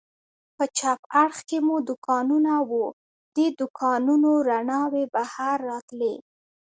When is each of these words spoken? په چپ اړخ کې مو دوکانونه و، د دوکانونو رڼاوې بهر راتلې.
په 0.55 0.63
چپ 0.77 0.99
اړخ 1.23 1.37
کې 1.49 1.57
مو 1.65 1.75
دوکانونه 1.89 2.53
و، 2.69 2.71
د 3.35 3.37
دوکانونو 3.59 4.31
رڼاوې 4.49 5.03
بهر 5.13 5.55
راتلې. 5.69 6.15